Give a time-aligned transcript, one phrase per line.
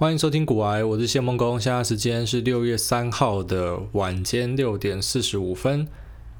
[0.00, 1.60] 欢迎收听股癌，我是谢孟恭。
[1.60, 5.88] 现在时间是六月三号的晚间六点四十五分。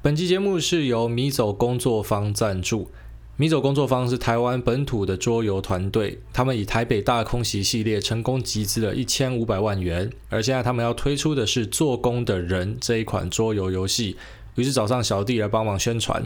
[0.01, 2.89] 本期节目是由米走工作坊赞助。
[3.35, 14.15] 米走工作坊是台湾本土的桌游团队，他们以台北大空袭系列成功集资了一千五百万元，而现在他们要推出的是做工的人这一款桌游游戏，
[14.55, 16.25] 于是找上小弟来帮忙宣传。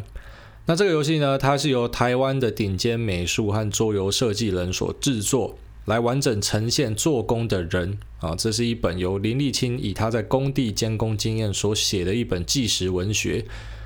[0.68, 5.58] 那这个游戏呢，它是由台湾的顶尖美术和桌游设计人所制作。
[5.86, 13.46] 来完整呈现做工的人啊，这是一本由林立清以他在工地监工经验所写的一本纪实文学。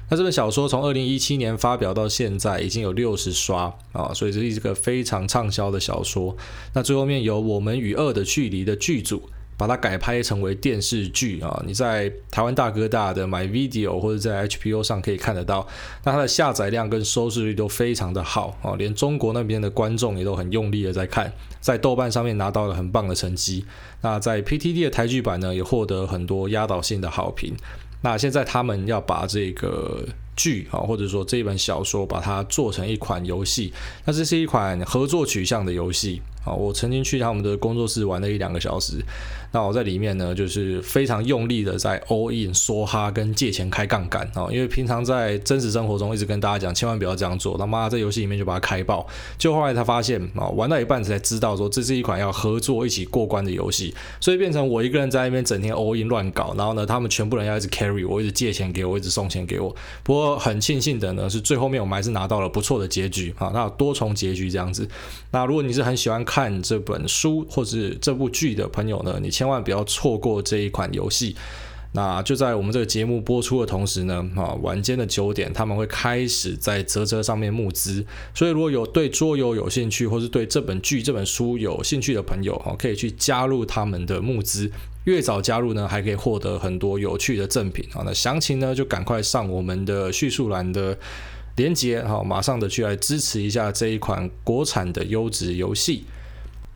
[0.10, 6.38] 那这本小说从二零一七年发表到现在已经有六十刷啊，所以这是一个非常畅销的小说。
[6.74, 9.30] 那最后面由《我们与恶的距离》的剧组。
[9.58, 11.62] 把它改拍成为电视剧啊！
[11.66, 15.68] 你在台湾大哥大的 MyVideo 或者在 HBO 上可以看得到。
[16.04, 23.66] 那它的下载量跟收视率都非常的好啊，连中国那边的观众也都很用力的在看，在豆瓣上面拿到了很棒的成绩。
[24.02, 27.56] 那在 PTT 的台剧版呢，也获得很多压倒性的好评。
[28.04, 30.06] 那现在他们要把这个
[30.38, 33.74] 剧啊，或者说这一本小说，把它做成一款游戏。
[34.06, 36.22] 那这是一款合作取向的游戏。
[36.46, 39.04] 啊，我曾经去他们的工作室玩了一两个小时。
[39.52, 47.58] 那我在里面呢，就是非常用力的在 all in 梭哈跟借钱开杠杆啊，因为平常在真实生活中一直跟大家讲，千万不要这样做。
[47.58, 49.06] 他妈在游戏里面就把它开爆，
[49.38, 59.76] 就后来他发现啊，玩到一半才知道说这是一款要合作一起过关的游戏，所以变成我一个人在那边整天 all in 乱搞，然后呢，他们全部人要一直 carry 我，一直借钱给我，一直送钱给我。
[60.04, 64.88] 不过很庆幸的呢，是最后面我们还是拿到了不错的结局啊，那多重结局这样子。
[65.30, 71.36] 那如果你是很喜欢看这本书或是这部剧的朋友呢，你千万不要错过这一款游戏，
[71.94, 84.70] 那就在我们这个节目播出的同时呢，啊，晚间的九点他们会开始在啧啧上面募资，所以如果有对桌游有兴趣，或是对这本剧、这本书有兴趣的朋友，哈，可以去加入他们的募资，
[85.08, 88.04] 越早加入呢，还可以获得很多有趣的赠品啊。
[88.06, 90.98] 那详情呢，就赶快上我们的叙述栏的
[91.56, 96.04] 连接，哈，马上的去来支持一下这一款国产的优质游戏。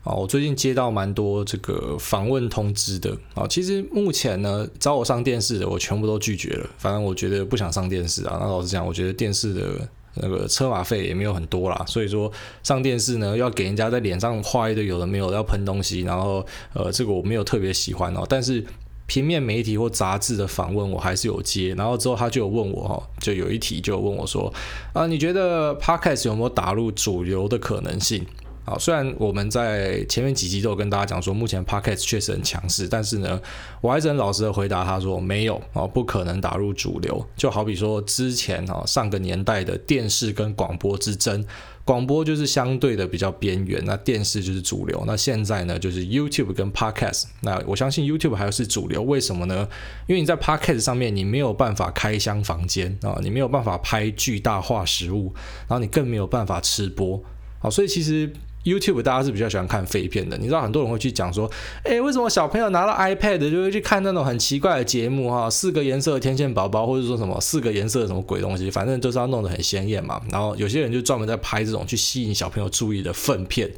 [0.02, 3.46] 啊，我最近接到蛮多这个访问通知的啊。
[3.46, 6.70] 其实目前呢，找我上电视的，我全部都拒绝了。
[6.78, 8.38] 反正我觉得不想上电视啊。
[8.40, 11.84] 那老实讲，我觉得电视的那个车马费也没有很多啦。
[11.86, 12.30] 所以说
[12.62, 18.24] 上电视呢，要给人家在脸上画一堆有的没有要喷东西，然后呃，这个我没有特别喜欢哦。
[18.28, 18.64] 但是
[19.06, 21.74] 平面媒体或杂志的访问我还是有接。
[21.74, 24.52] 然后之后他就有问我哈，就有一题就有问我说
[24.92, 28.24] 啊，你觉得 Podcast 有没有打入主流的可能性？
[28.64, 33.40] 好，虽然我们在前面几集都有跟大家讲说，目前 Podcast 确实很强势，但是呢，
[33.80, 37.26] 我还是很老实的回答他说没有啊，不可能打入主流。
[37.36, 41.44] 就好比说之前啊，上个年代的电视跟广播之争，
[41.84, 45.02] 广播就是相对的比较边缘，那电视就是主流。
[45.08, 49.68] 那现在呢，就是 YouTube 跟 Podcast，那我相信 YouTube 还是主流，为什么呢？
[50.06, 55.34] 因为你在 Podcast 上面你没有办法开箱房间啊，你没有办法拍巨大化食物，
[55.66, 57.20] 然后你更没有办法吃播，
[57.58, 58.32] 好，所以其实。
[58.64, 61.50] YouTube 大家是比较喜欢看废片的，你知道很多人会去讲说，
[61.84, 70.20] 哎，为什么小朋友拿到 iPad 就会去看那种很奇怪的节目哈，四个颜色的天线宝宝，或者说什么四个颜色的什么鬼东西，反正就是要弄得很鲜艳嘛。
[70.30, 73.70] 然后有些人就专门在拍这种去吸引小朋友注意的粪片。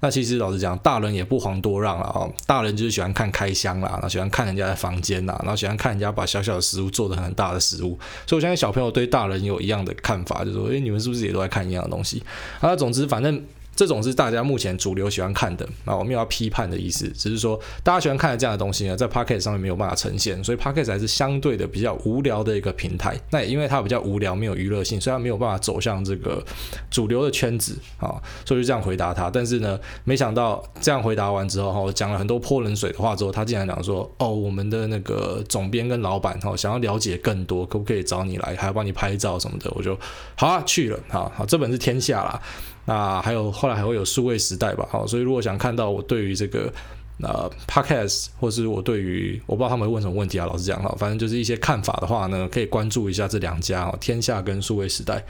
[0.00, 7.98] 那其实老实讲，大人也不遑多让了啊，大人就是喜欢看开箱啦，然后喜欢看人家的房间啦，然后喜欢看人家把小小的食物做得很大的食物。
[8.26, 12.22] 所以我相信小朋友对大人有一样的看法，就是说，哎，你们是不是也都在看一样的东西？
[12.60, 13.42] 啊总之反正。
[13.76, 23.20] 这种是大家目前主流喜欢看的啊，我没有要批判的意思，只是说大家喜欢看的这样的东西呢，在 Pocket 上面没有办法呈现，所以 Pocket 还是相对的比较无聊的一个平台。
[23.30, 26.42] 那也因为它比较无聊，没有娱乐性，所以它没有办法走向这个
[26.90, 28.16] 主流的圈子啊，
[28.46, 29.30] 所以就这样回答他。
[29.30, 39.98] 但是呢，没想到这样回答完之后哈，我讲了很多泼冷水的话之后，他竟然讲说：“哦，我们的那个总编跟老板哈，想要了解更多，可不可以找你来，还要帮你拍照什么的？”我就
[40.34, 40.98] 好啊，去了。
[41.08, 42.40] 好好，这本是天下啦。
[42.86, 46.72] 那还有后来还会有数位时代吧，好，所以如果想看到我对于这个
[47.20, 55.22] 呃 podcast，或是我对于我不知道他们会问什么问题啊，老实讲哈，反正就是一些看法的话呢，可以关注一下这两家哦，天下跟数位时代。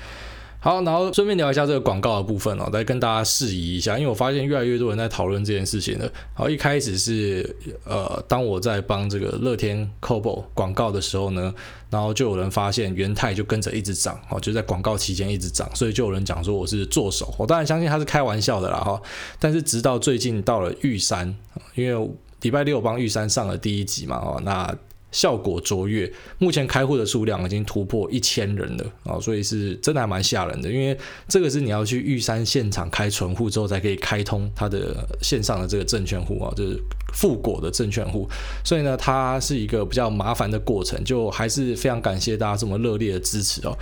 [0.67, 6.11] 好，然后顺便聊一下这个广告的部分哦，再跟大家释疑一下，因为我发现越来越多人在讨论这件事情了。
[6.35, 11.55] 好，一开始是呃，当我在帮这个乐天 Kobo 广告的时候呢，
[11.89, 17.33] 然后就有人发现元泰就跟着一直涨，哦，就在广告期间一直涨，所以就有人讲说我是作手。
[17.39, 19.01] 我当然相信他是开玩笑的啦哈，
[19.39, 21.33] 但是直到最近到了玉山，
[21.77, 22.11] 因为
[22.41, 24.77] 礼拜六帮玉山上了第一集嘛，哦，那。
[25.17, 30.71] 效果卓越，目前开户的数量已经突破一千人了啊，所以是真的还蛮吓人的。
[30.71, 30.95] 因为
[31.27, 36.79] 这个是你要去玉山现场开存户之后才可以开通它的线上的这个证券户啊，就是
[37.15, 38.29] 富果的证券户，
[38.63, 43.75] 所以呢，它是一个比较麻烦的过程，就还是非常感谢大家这么热烈的支持哦。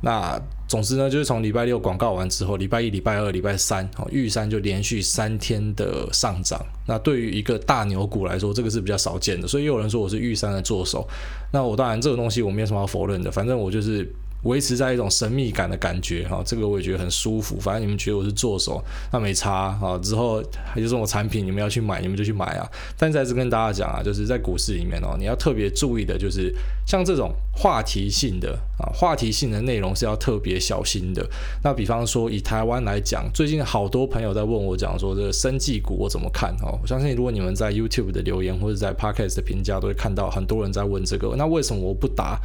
[0.00, 6.64] 那总之呢，就是从礼拜六广告完之后，礼拜一、礼拜二、礼拜三，哦，玉山就连续三天的上涨。
[6.86, 9.48] 那对于一个大牛股来说，这个是比较少见的。
[9.48, 11.08] 所以有人说我是玉山的作手，
[11.50, 14.08] 那我当然这个东西我没有什么要否认的，反正我就是。
[14.44, 17.58] 维持在一种神秘感的感觉哈，这个我也觉得很舒服。
[17.58, 18.80] 反正你们觉得我是作手，
[19.12, 19.98] 那没差啊。
[20.00, 22.68] 之后还有这种产品，你们要去买，你们就去买啊。
[22.96, 26.54] 但再次跟大家讲啊，就是在股市里面哦，你要特别注意的就是
[26.86, 31.28] 像这种话题性的啊，话题性的内容是要特别小心的。
[31.64, 36.78] 那比方说以台湾来讲，最近好多朋友在问我讲说这个生技股我怎么看哦。
[36.80, 41.34] 我相信如果你们在 YouTube 的留言或者在 Podcast 的评价，都会看到很多人在问这个。
[41.36, 42.38] 那为什么我不答？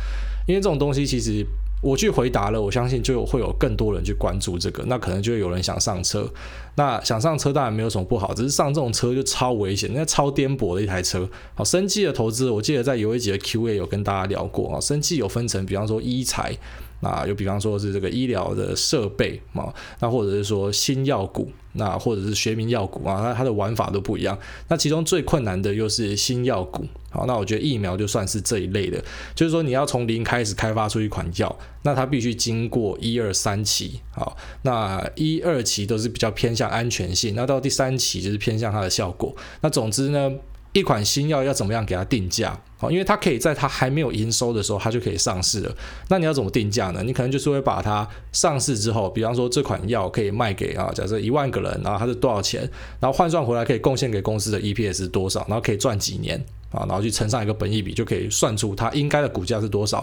[0.47, 1.45] 因为这种东西其实。
[1.83, 6.27] 我去回答了，我相信就会有更多人去关注这个，那可能就有人想上车。
[6.75, 11.29] 那想上车当然没有什么不好，只是上这种车就超危险，那超颠簸的一台车。
[11.53, 16.57] 好，生技的投资，我记得在有一节的 Q&A 有跟大家聊过啊，生技有分成，比方说一财。
[17.03, 24.35] 那又比方说是这个医疗的设备啊，那或者是说新药股，那或者是学名药股啊，那它的玩法都不一样。
[24.69, 26.85] 那其中最困难的又是新药股。
[27.11, 29.03] 好，那我觉得疫苗就算是这一类的，
[29.35, 33.99] 就是说你要从零开始开发出一款药，那它必须经过一二三期。
[34.11, 39.35] 好，那一二期都是比较偏向安全性，那到第三期就是偏向它的效果。
[39.61, 40.31] 那总之呢，
[40.73, 42.59] 一款新药要怎么样给它定价？
[42.77, 45.73] 好，因为它可以在它还没有营收的时候，它就可以上市了。
[46.09, 47.01] 那你要怎么定价呢？
[47.03, 52.61] 你可能就是会把它上市之后，比方说这款药可以卖给啊，假设一万个人，然后它是多少钱，
[52.99, 56.43] 然后换算回来可以贡献给公司的 EPS 是多少，然后可以赚几年。
[56.73, 59.99] 啊，然后去乘上一个本益比，就可以算出它应该的股价是多少。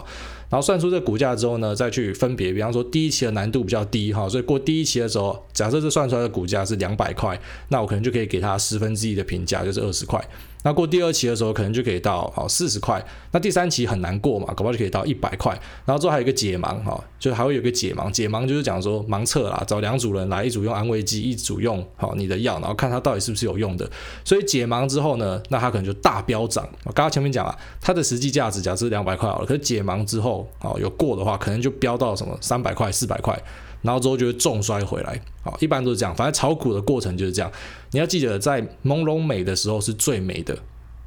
[0.49, 10.25] 然后算出这股价之后呢，再去分别，比方说第一期的难度比较低哈，所以过第一期的时候，假设这算出来的股价是两百块，那我可能就可以给它十分之一的评价，就是二十块。
[10.63, 13.03] 那过第二期的时候，可能就可以到好四十块。
[13.31, 15.51] 那第三期很难过嘛，搞不好就可以到一百块。
[15.85, 18.11] 然后之后还有一个解盲哈，就还会有一个解盲。
[18.11, 23.89] 解盲就是讲说盲测啦，找两组人来，一组用安慰剂，一组用好你的药，然后看它到底是不是有用的。
[24.23, 26.67] 所以解盲之后呢，那它可能就大飙涨。
[26.83, 33.41] 我刚刚前面讲了，它的实际价值假设两百块好了，可是解盲之后啊有过的话，可能就飙到什么三百块、四百块。
[33.81, 36.15] 然后之后就会重摔回来，好，一般都是这样。
[36.15, 37.51] 反正炒股的过程就是这样。
[37.91, 40.55] 你要记得，在朦胧美的时候是最美的，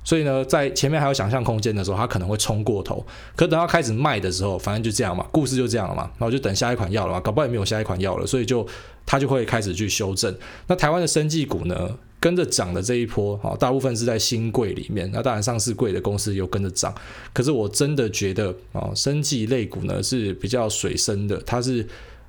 [0.02, 3.04] 所以呢，在前面还有想象空间的时候，它可能会冲过头。
[3.36, 6.02] 可等到开始卖的时候，反正就这样嘛，故事就这样了嘛。
[6.18, 8.66] 然后就等下一款药了嘛，搞不好也没有下一款药了，所以就
[9.06, 10.36] 它就会开始去修正。
[10.66, 15.08] 那台湾的生技股呢，跟着涨的这一波，好，大部分是在新贵里面。
[15.12, 16.92] 那当然上市贵的公司又跟着涨，
[17.32, 21.86] 可是我真的觉得啊，生技类股呢是比较水深的，它是。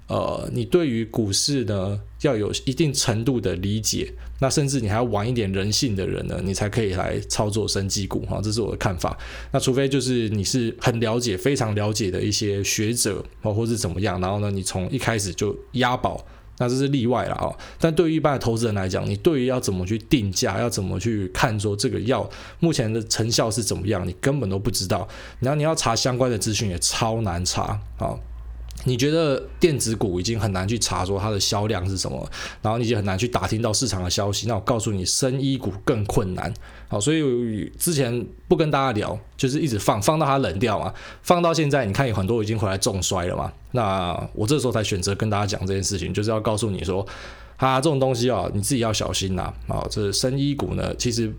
[0.07, 9.17] 呃，你对于股市呢要有一定程度的理解，那甚至你还要玩一点人性的人呢，你才可以来操作生技股哈，这是我的看法。
[9.51, 16.23] 那除非就是你是很了解、非常了解的一些学者哦，或是怎么样，然后呢，你从一开始就押宝，
[16.59, 17.49] 那这是例外了啊。
[17.79, 22.29] 但对于一般的投资人来讲，你对于要怎么去定价，要怎么去看说这个药
[22.59, 25.07] 目前的成效是怎么样，你根本都不知道。
[25.39, 28.15] 然后你要查相关的资讯也超难查啊。
[28.85, 32.25] 你觉得电子股已经很难去查说它的销量是什么，
[32.61, 34.47] 然后你就很难去打听到市场的消息。
[34.47, 36.53] 那我告诉你，生医股更困难。
[36.87, 40.93] 好，所以之前不跟大家聊，就是一直放放到它冷掉嘛，
[41.23, 43.51] 放到现在，你看有很多已经回来重摔了嘛。
[43.71, 47.05] 那我这时候才选择跟大家讲这件事情，就是要告诉你说，
[47.57, 49.51] 啊，这种东西啊，你自己要小心呐。
[49.67, 51.33] 啊，这生医股呢，其实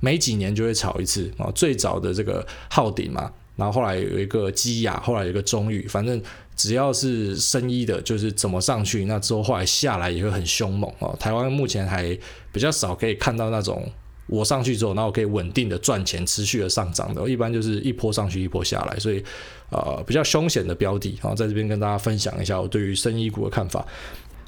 [0.00, 1.50] 每几年就会炒一次啊。
[1.54, 6.22] 最早的这个浩鼎嘛，然后后来有一个基亚，后来有一个中裕，反正。
[6.56, 11.16] 只要是生一的，就是怎么上去，那之后后来下来也会很凶猛哦。
[11.18, 12.14] 台湾目前还
[12.52, 13.90] 比较少可以看到那种
[14.26, 19.24] 我上去之后，然后可以稳定的赚钱、持续的上涨的，一般就是一波上去一波下来，所以
[19.70, 23.86] 呃比较凶险的标的啊，在这边跟大家分享一下我对于生一股的看法。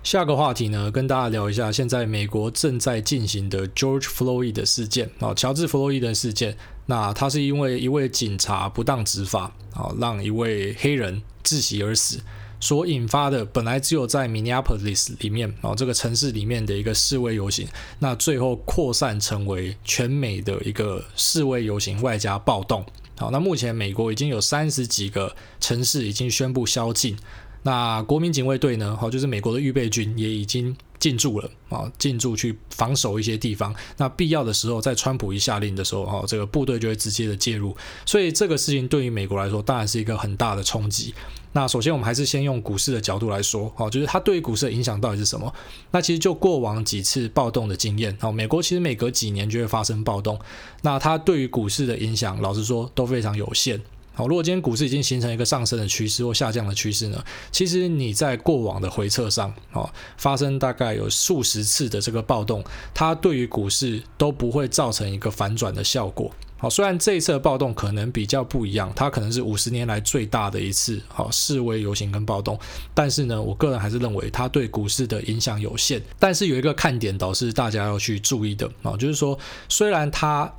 [0.03, 6.57] 下个话题呢，跟大家聊一下现在美国正在进行的 George Floyd 的事件啊，乔治·弗洛伊德事件。
[6.87, 12.21] 那他是因为一位警察不当执法啊，让一位黑人窒息而死，
[12.59, 17.69] 所引发的本来只有在 Minneapolis 里面啊这个城市里面的一个示威游行，
[18.01, 22.85] 那最后扩散成为全美的一个示威游行外加暴动。
[23.17, 27.17] 好，那目前美国已经有三十几个城市已经宣布宵禁。
[27.63, 28.97] 那国民警卫队呢？
[29.01, 33.73] 好，就是美国的预备军也已经进驻了啊，进驻去防守一些地方。
[33.97, 37.77] 那必要的时候，在川普一下令的时候，哈，这个部队就会直接的介入。
[38.05, 41.15] 所以这个事情对于美国来说，当然是一个很大的冲击。
[41.53, 45.53] 那首先，我们还是先用股市的角度来说，哦，就是它对于股市的影响到底是什么？
[45.93, 50.37] 那其实就过往几次暴动的经验，哦，美国其实每隔几年就会发生暴动，
[50.81, 53.81] 那它对于股市的影响，老实说都非常有限。
[54.15, 59.89] 好，如果今天股市已经形成一个上升的趋势或下降的趋势呢，其实你在过往的回撤上，哦，
[60.19, 66.31] 发生大概有数十次的这个暴动，它对于股市都不会造成一个反转的效果。
[66.59, 72.57] 好，虽然这一次的暴动可能比较不一样，它可能是五十年来最大的一次好示威游行跟暴动，
[72.95, 76.01] 但是呢，我个人还是认为它对股市的影响有限。
[76.21, 79.37] 但是有一个看点，倒是大家要去注意的啊，就是说，
[79.69, 80.53] 虽然它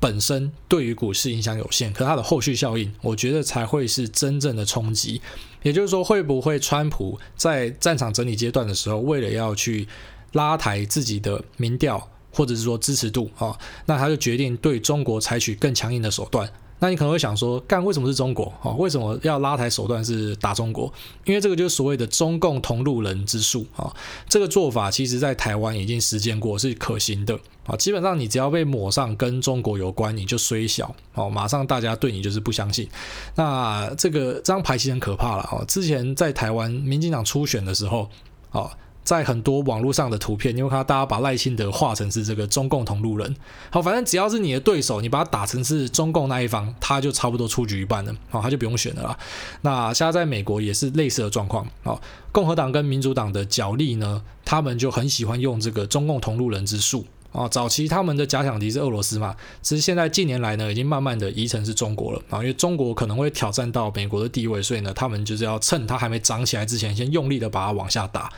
[0.00, 5.20] 本身对于股市影响有限，可它的后续效应，我觉得才会是真正的冲击。
[5.62, 9.88] 也就是说，会不会川普在战场整理阶段的时候，为了要去
[10.32, 12.08] 拉抬自己的民调？
[12.30, 16.48] 或者是说支持度啊，那他就决定对中国采取更强硬的手段。
[16.80, 18.70] 那你可能会想说，干为什么是中国啊？
[18.72, 20.92] 为什么要拉抬手段是打中国？
[21.24, 23.92] 因为这个就是所谓的中共同路人之术啊。
[24.28, 27.76] 这个做法其实在台湾已经实践过，是可行的啊。
[27.76, 32.88] 基本上你只要被抹上跟中国有关，你就衰小哦，马上大家对你就是不相信。
[33.34, 35.64] 那这个这张牌其实很可怕了啊。
[35.66, 38.08] 之前在台湾民进党初选的时候
[38.50, 38.70] 啊。
[39.08, 43.34] 在很多网络上的图片，你会看到大家把赖清德画成是这个中共同路人。
[43.70, 48.14] 好，反正只要是你的对手，你把他打成是中共那一方，他就差不多出局一半了。
[48.28, 49.18] 好，他就不用选了啦。
[49.62, 51.66] 那现在在美国也是类似的状况。
[51.82, 51.98] 好，
[52.32, 57.06] 共和党跟民主党的角力呢，他们就很喜欢用这个中共同路人之术。
[57.32, 62.20] 啊，早期他们的假想敌是俄罗斯嘛，只是现在近年来呢，已经慢慢的移成是中国了。
[62.28, 68.30] 啊，因为中国可能会挑战到美国的地位，所以呢，他们就是要趁他还没涨起来之前，先用力的把它往下打。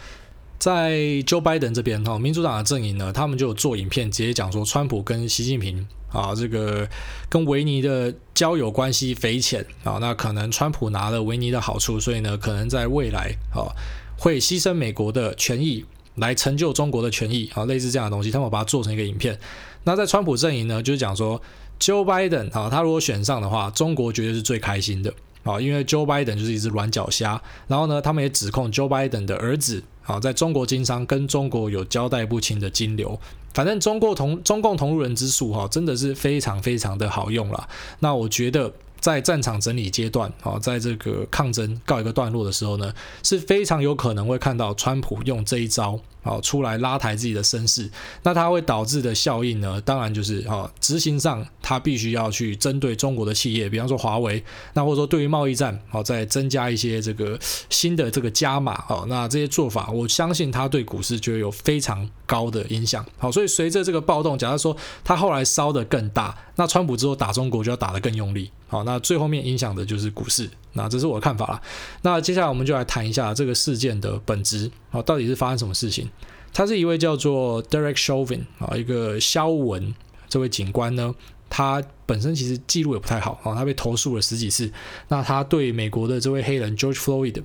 [0.61, 0.93] 在
[1.27, 6.87] Joe Biden 这边哈，民主党的阵营呢，他们就有做影片，直接讲说川普跟习近平啊，这个
[7.31, 13.73] 跟维尼的交友关系匪浅啊，那可能川普拿了维尼的好处，所以呢，可能在未来啊
[14.19, 15.83] 会牺牲美国的权益
[16.17, 19.39] 来成就中国的权益啊，类似这样的东西，他们把它做成一个影片。
[19.85, 21.41] 那在川普阵营呢，就是讲说
[21.81, 25.11] Joe Biden 啊，他如果选上的话，中国绝对是最开心的
[25.43, 27.41] 啊，因为 Joe Biden 就是一只软脚虾。
[27.69, 29.83] 然后呢，他们也指控 Joe Biden 的儿子。
[30.07, 33.17] 啊，在中国经商跟中国有交代不清的金流，
[33.55, 37.69] 反正中国同中共同路人之术哈，真的是非常非常的好用了。
[38.01, 42.93] 那我觉得在战场整理阶段啊，在这个抗争告一个段落的时候呢，
[43.23, 46.01] 是非常有可能会看到川普用这一招。
[46.23, 47.91] 好，出来拉抬自己的声势，
[48.23, 49.81] 那它会导致的效应呢？
[49.81, 54.43] 当然就是啊，执行上它必须要去针对中国的企业，比方说华为，
[54.75, 57.39] 那或者说对于贸易战，好，再增加一些这个
[57.71, 63.05] 新的这个加码，好，那这些做法，我相信它对股市就有非常高的影响。
[63.17, 70.51] 好，所以随着这个暴动，假如说它后来烧得更大，那川普之后打中国就要打得更用力，好，那最后面影响的就是股市。
[70.73, 71.63] 那这是我的看法啦。
[72.03, 76.09] 那接下来我们就来谈一下这个事件的本质啊，到底是发生什么事情？
[76.53, 79.95] 他是一位叫做 Derek Chauvin 啊，一个肖文
[80.29, 81.15] 这位警官呢，
[81.49, 84.73] 他本身其实记录也不太好啊，他被投诉了十几次。
[85.09, 87.43] 那他对美国的这位黑人 George Floyd。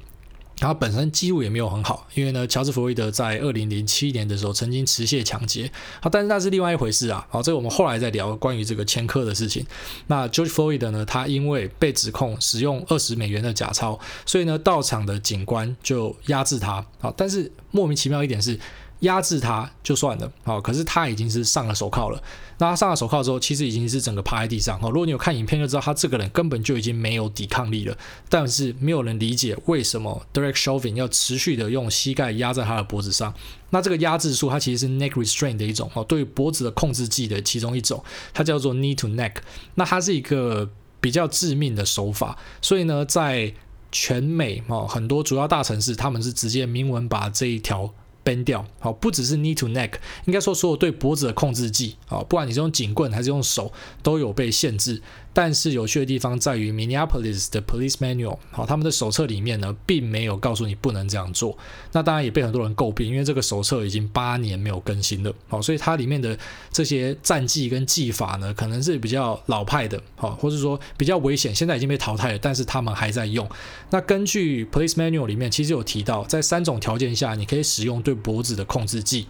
[0.57, 5.69] 他本身记录也没有很好，因为呢，乔治·弗洛伊德在二零零七年的时候曾经持械抢劫，
[6.01, 9.65] 好，但是那是另外一回事啊，好，这个我们后来再聊关于这个前科的事情。
[10.07, 18.59] 那 George Floyd 呢，他因为被指控使用二十美元的假钞，所以呢，到场的警官就压制他，好，但是莫名其妙一点是。
[19.01, 22.21] 压制他就算了，好，可是他已经是上了手铐了。
[22.57, 24.79] 那他上了手铐之后，其实已经是整个趴在地上。
[24.79, 27.97] 好，如果你有看影片就知道，他这个人根本就已经没有抵抗力了。
[28.29, 33.33] 但是没有人理解为什么 Derek Chauvin 要持续的用膝盖压在他的脖子上。
[33.71, 38.01] 那这个压制术，它其实是 neck restraint 的一种，哦，对脖子的控制技的其中一种，
[38.33, 39.33] 它叫做 knee to neck。
[39.75, 40.69] 那它是一个
[41.01, 43.53] 比较致命的手法，所以呢，在
[43.91, 47.93] 全美哦很多主要大城市，他们是直接明文把这一条。
[48.25, 49.91] 崩掉，好，不只是 knee to neck，
[50.25, 54.99] 应该说所有对脖子的控制技，啊，不管你是用警棍还是用手，都有被限制。
[55.35, 61.57] 但是有趣的地方在于，Minneapolis 的 Police Manual，好，他们的手册里面呢，并没有告诉你不能这样做。
[61.91, 66.39] 那当然也被很多人诟病，因为这个手册已经八年没有更新了，好，所以它里面的
[66.71, 73.45] 这些战技跟技法呢，可能是比较老派的，好，或者说比较危险，现在已经被淘汰了，但是他们还在用。
[73.89, 79.27] 那根据 Police Manual 里面，其实有提到，在三种条件下，你可以使用对脖子的控制技。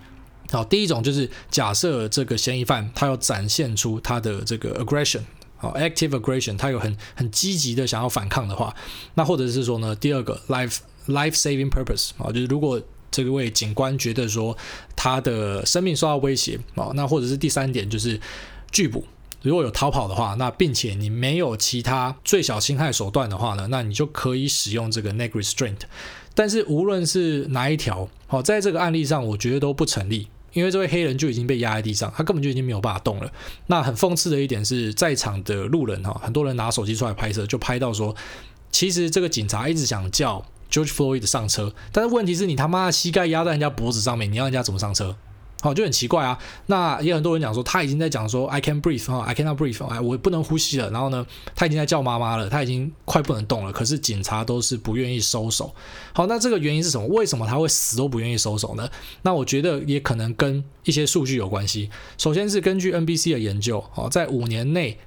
[0.52, 5.22] 好，第一种就是假设这个嫌疑犯他要展现出他的这个 aggression。
[5.58, 8.76] 好，active aggression，他有很很积极的想要反抗的话，
[9.14, 14.58] 那或者是说呢，第二个 life life saving purpose 啊，就是如果这位警官觉得说
[14.96, 16.92] 他的生命受到威胁啊。
[16.96, 18.20] 那或者是第三点就是
[18.72, 19.06] 拒捕，
[19.42, 25.80] 如果有逃跑的话，那并且你没有其他最小侵害手段的话呢，那你就可以使用这个 neck restraint。
[26.34, 30.28] 但是无论是哪一条，好，在这个案例上，我觉得都不成立。
[30.56, 33.30] 因为这位黑人就已经被压在地上，他根本就已经没有办法动了。
[33.68, 38.16] 那很讽刺的一点是，在场的路人哈，很多人拿手机出来拍摄，就拍到说，
[38.72, 45.18] 其实这个警察一直想叫 George Floyd 上车，但是问题是你他妈的膝盖压在人家脖子上面，你要人家怎么上车？
[45.66, 46.38] 好，就很奇怪啊。
[46.68, 50.92] 那也很多人讲说，他已经在讲说 I can't breathe 哈，I cannot breathe，哎，我不能呼吸了。
[50.92, 53.72] 然后呢，他已经在叫妈妈了，他已经快不能动了。
[53.72, 55.74] 可是警察都是不愿意收手。
[56.14, 57.08] 好，那这个原因是什么？
[57.08, 58.88] 为什么他会死都不愿意收手呢？
[59.24, 61.90] 那我觉得也可能跟一些数据有关系。
[62.20, 65.00] 首先是根据 NBC 的研究，哦，在五年内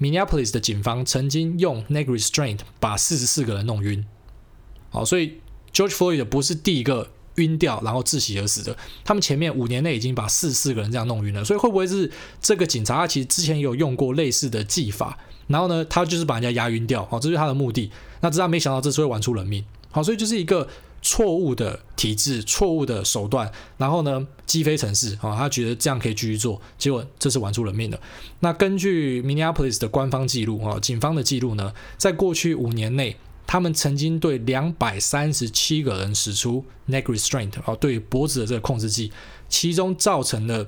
[0.00, 4.06] ，Minneapolis 的警方曾经用 neck restraint 把四十四个人弄晕。
[4.88, 7.10] 好，所以 George Floyd 不是第一个。
[7.36, 8.76] 晕掉，然后窒息而死的。
[9.04, 12.10] 他们前面五年内已经把四四个人这样弄晕了，所以会不会是
[12.40, 17.90] 这个警察他其实之前也有用过类似的技法，然后呢，他就是把人家压晕掉，好，这就是他的目的。
[18.20, 20.68] 那只是没想到这次会玩出人命，好，所以就是一个
[21.00, 27.98] 错误的体制，错误的手段，然后呢，击飞城市，啊，他觉得这样可以继续做，结果这是玩出人命的。
[28.40, 33.16] 那根据 Minneapolis 的官方记录啊，警方的记录呢，在过去五年内。
[33.52, 39.12] 他们曾经对两百三十七个人使出 neck restraint，哦，对脖子的这个控制剂，
[39.46, 40.66] 其中造成了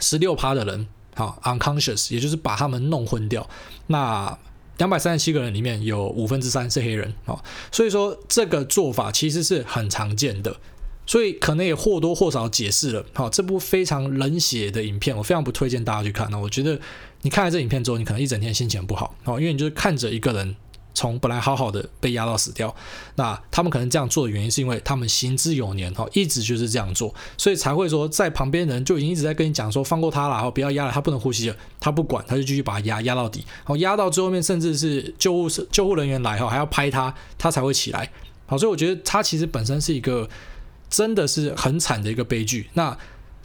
[0.00, 3.48] 十六趴的人，好 unconscious，也就是把他们弄昏掉。
[3.86, 4.36] 那
[4.78, 10.56] 两百三十七个人里面有五分之三是黑人，哦，所以说这个做法其实是很常见的，
[11.06, 16.28] 所以可能也或多或少解释了，好，这部非常冷血的影片，我非常不推荐大家去看。
[16.32, 16.80] 那我觉得
[17.22, 20.56] 你看了这影片之后，你可能一整天心情不好，哦，因为你就是看着一个人。
[20.98, 22.74] 从本来好好的被压到死掉，
[23.14, 38.10] 那他们可能这样做的原因是因为他们行之有年哈，一直就是这样做，所以才会说在旁边人就已经一直在跟你讲说放过他了，然后不要压了，他不能呼吸了，他不管，他就继续把他压压到底，然后，压到最后面甚至是救护救护人员来哈还要拍他，他才会起来，
[38.46, 40.28] 好，所以我觉得他其实本身是一个
[40.90, 42.68] 真的是很惨的一个悲剧。
[42.74, 42.98] 那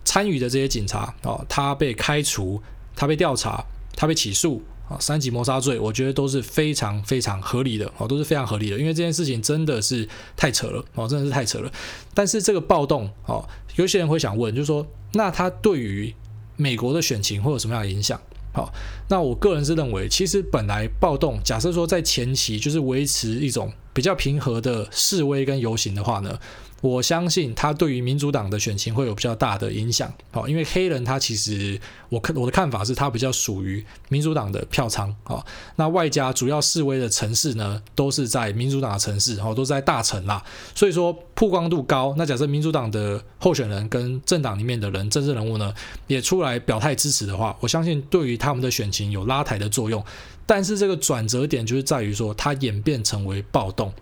[0.03, 2.59] 参与的这些警察哦，他被开除，
[2.95, 3.63] 他被调查，
[3.95, 4.63] 他被起诉。
[4.99, 11.71] 三级谋杀罪，我觉得都是非常非常合理的，哦，都是非常合理的，因为这件事情真的是太扯了，哦，真的是太扯了。
[12.13, 16.13] 但是这个暴动，哦，有些人会想问，就是说，那它对于
[16.55, 18.19] 美国的选情会有什么样的影响？
[18.53, 18.71] 好，
[19.09, 26.39] 那我个人是认为，其实本来暴动，假设说在前期就是维持一种比较平和的示威跟游行的话呢。
[26.83, 35.41] 我相信他对于民主党的选情会有比较大的影响，好，因为黑人他其实我看我的看法是他比较属于民主党的票仓，啊，
[35.77, 40.43] 那外加主要示威的城市呢都是在民主党的城市，哦，都是在大城啦，
[40.75, 42.13] 所以说曝光度高。
[42.17, 45.73] 那假设民主党的候选人跟政党里面的人政治人物呢
[46.07, 50.03] 也出来表态支持的话，我相信对于他们的选情有拉抬的作用。
[50.45, 53.93] 但是这个转折点就是在于说，它演变成为暴动。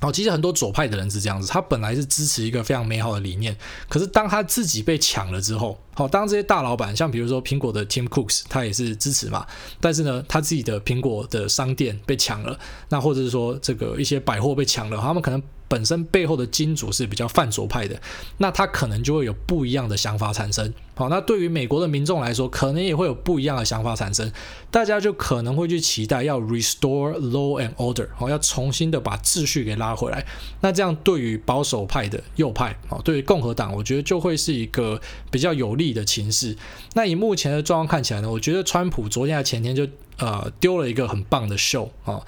[0.00, 3.56] 好，其实很多左派的人是这样子，他本来是支持一个非常美好的理念，
[3.88, 9.46] 可是当他自己被抢了之后，好，当这些大老板，像比如说苹果的 Tim Cooks，他也是支持嘛，
[9.80, 12.58] 但是呢，他自己的苹果的商店被抢了，
[12.88, 15.42] 那或者是说这个一些百货被抢了，他们可能。
[15.68, 18.00] 本身背后的金主是比较泛左派的，
[18.38, 20.72] 那他可能就会有不一样的想法产生。
[20.94, 24.32] 好，那对于美国的民众来说，可能也会有不一样的想法产生。
[24.70, 30.24] 大家就可能会去期待要 restore law and order，好，要重新的把秩序给拉回来。
[30.60, 35.00] 那这样对于保守派的右派，好，对于共和党，我觉得就会是一个
[35.30, 36.56] 比较有利的情势。
[36.94, 42.20] 那以目前的状况看起来呢，我觉得川普昨天还前天就呃丢了一个很棒的秀啊。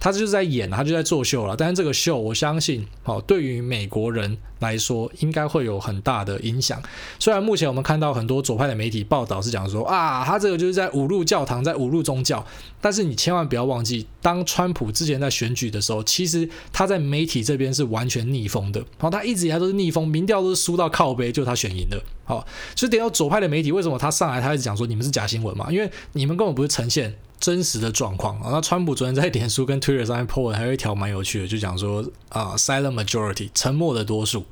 [0.00, 1.56] 他就是在演，他就在作秀了。
[1.56, 6.80] 但是这个秀，我相信，哦，对于美国人来说，应该会有很大的影响。
[7.18, 12.44] 虽然目前我们看到很多左派的媒体报道是讲说，啊，他这个就是在侮辱教堂，在侮辱宗教。
[12.80, 18.84] 但是你千万不要忘记，当川普之前在选举的时候，其实他在媒体这边是完全逆风的。
[18.98, 22.00] 好，他一直以来都是逆风，民调都是输到靠背，就他选赢的。
[22.24, 25.72] 好，所以等到左派的媒体，为什么他上来他一直讲说你们是假新闻嘛？
[25.72, 27.12] 因为你们根本不是呈现。
[27.40, 34.44] 真实的状况啊，那川普昨天在脸书跟 Twitter 上面 po 文，还有一条蛮有趣的，就讲说啊，silent majority 沉默的多数。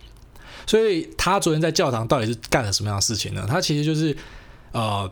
[0.66, 3.46] 所以他昨天在教堂到底是干了什么样的事情呢？
[3.48, 4.16] 他其实就是
[4.72, 5.10] 呃。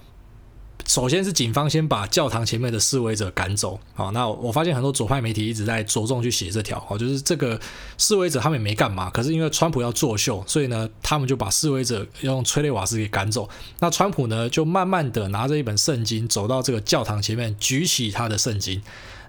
[0.87, 7.59] 首先是警方先把教堂前面的示威者赶走，好，那我发现很多左派媒体一直在着重去写这条，好，就是这个
[7.97, 13.49] 示威者他们也没干嘛，可是因为川普要作秀，所以呢，他们就把示威者用催泪瓦斯给赶走。
[13.81, 18.81] 那川普呢，就慢慢的拿着一本圣经走到这个教堂前面，举起他的圣经。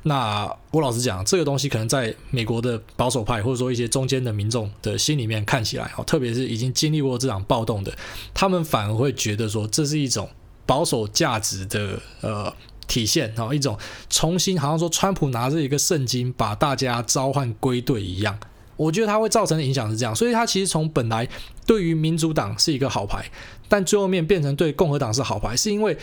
[0.04, 7.92] 那我老实讲，这个东西可能在美国的保守派或者说一些中间的民众的心里面看起来，哦，特别是已经经历过这场暴动的，
[8.32, 10.30] 他们反而会觉得说，这是一种
[10.66, 12.54] 保守价值的呃
[12.88, 13.78] 体现，哦，一种
[14.10, 18.38] 重新好像说川普拿着一个圣经把大家召唤归队一样。
[18.78, 21.28] 我觉得它会造成的影响是这样，所以它其实从本来
[21.66, 23.26] 对于民主党是一个好牌，
[23.70, 25.98] 但最后面变成对共和党是好牌，是因为。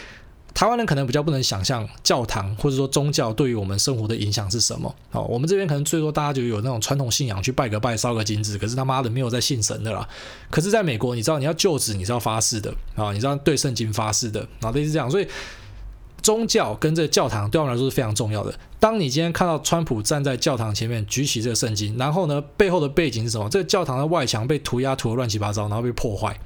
[0.55, 4.95] 台湾人可能比较不能想象教堂或者说宗教对于我们生活的影响是什么。
[5.11, 10.07] 好，我们这边可能最多大家就有那种传统信仰，去拜个拜，烧个金纸，可是他妈的没有在信神的啦。
[10.51, 15.11] 可是在美国，你知道你要就职，你是要发誓的啊，你知道对圣经发誓的啊，类似这样。
[15.11, 15.27] 所以
[16.23, 18.55] 宗教跟这个教堂对我们来说是非常重要的。
[18.79, 23.49] 当你今天看到川普站在教堂前面举起这个圣经，然后呢，背后的背景是什么？
[23.49, 26.39] 这个教堂的外墙被涂鸦涂得乱七八糟，然后被破坏。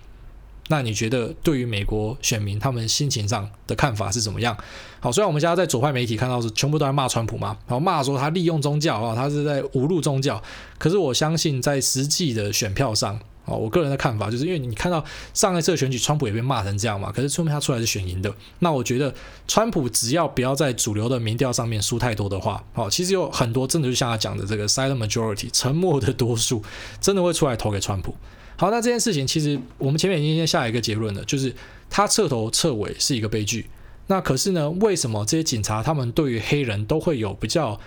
[0.69, 4.57] 那你觉得对于美国选民他们心情上的看法是怎么样？
[4.99, 10.43] 好，虽然我们现在在左派媒体看到是全部都在骂川普嘛，然后骂说他利用宗教啊，他是在侮辱宗教。
[10.79, 18.35] 可是我相信在实际的选票上，哦，我个人的看法就是因为你看到上一次选举川普也被骂成这样嘛，可是说明他出来是选赢的。
[18.59, 19.15] 那我觉得
[19.47, 26.61] 川普只要不要在主流的民调上面输太多的话，好，其实有很多真的就像他讲的这个 silent majority 沉默的多数，
[27.01, 28.13] 真的会出来投给川普。
[28.57, 31.55] 好，那这件事情其实我们前面已经先下一个结论了，就是
[31.91, 33.67] 他彻头彻尾是一个悲剧。
[34.07, 37.79] 那可是呢，为什么这些警察他们对于黑人都会有比较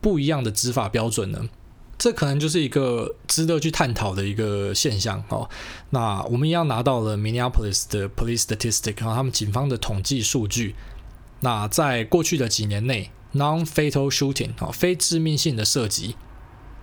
[0.00, 1.48] 不一样的执法标准呢？
[1.98, 5.22] 这可能就是一个值得去探讨的一个现象。
[5.28, 5.48] 哦，
[5.90, 10.74] 那我们一样拿到了 Minneapolis 的 Police Statistic，然后他们警方的统计数据。
[11.40, 16.16] 那在过去的几年内，Non-fatal shooting 啊，非致命性的射击。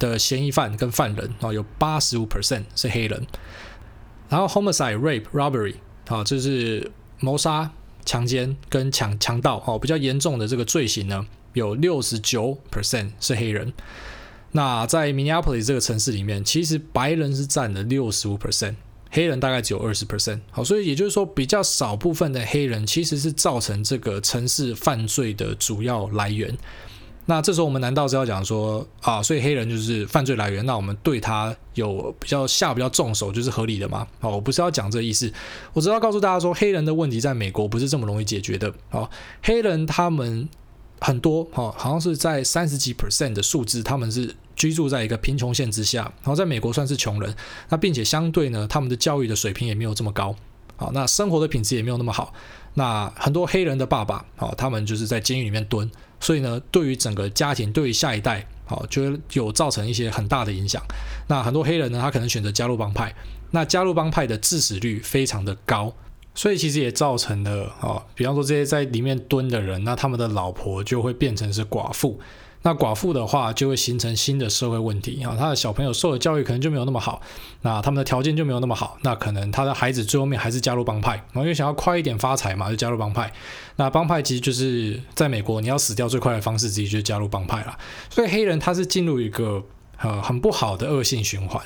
[0.10, 3.26] 的嫌疑犯跟犯人啊，有八十五 percent 是黑人，
[4.30, 5.76] 然后 homicide、rape、robbery
[6.08, 7.72] 啊，就是谋杀、
[8.06, 13.72] 强奸跟强强盗哦，比较严重的这个罪行呢，有六十九 percent 是黑人。
[14.52, 18.76] 那在 Minneapolis 这个城市里面，其实白人是占了六十五 percent，
[19.10, 20.42] 黑人大概只有二十 percent。
[20.52, 26.56] 好，所以也就是说，比较少部分的黑人其实是造成这个城市犯罪的主要来源。
[27.26, 34.06] 那这时候我们难道是要讲说啊，所以黑人就是犯罪来源，那我们对他有比较下比较重手就是合理的吗？
[34.20, 35.32] 哦，我不是要讲这意思，
[35.72, 38.74] 我只要告诉大家说，黑人的问题在美国不是这么容易解决的。
[38.92, 39.10] 哦，
[39.42, 40.48] 黑人他们
[41.00, 47.34] 很多，哦，好像是在三十几 percent 的数字，他们是居住在一个贫穷线之下，然后在美国算是穷人，
[47.70, 50.36] 那并且相对呢，他们的教育的水平也没有这么高，
[50.76, 52.34] 好，那生活的品质也没有那么好。
[52.76, 55.90] 那很多黑人的爸爸，好，他们就是在监狱里面蹲。
[56.20, 60.82] 所以呢，对于整个家庭，对于下一代，好，就有造成一些很大的影响。
[61.28, 63.14] 那很多黑人呢，他可能选择加入帮派，
[63.52, 65.94] 那加入帮派的致死率非常的高，
[66.34, 72.20] 所以其实也造成了，啊，比方说这些在里面蹲的人，那他们的老婆就会变成是寡妇。
[72.64, 77.22] 那寡妇的话，就会形成新的社会问题啊，他的小朋友受的教育可能就没有那么好，
[77.62, 83.32] 那他们的条件就没有那么好，那可能他的孩子最后面还是加入帮派，然后因为想要快一点发财嘛，就加入帮派。
[83.76, 87.78] 那帮派其实就是在美国，你要死掉最快的方式之一就是加入帮派了。
[88.10, 89.64] 所以黑人他是进入一个
[90.00, 91.62] 呃很不好的恶性循环。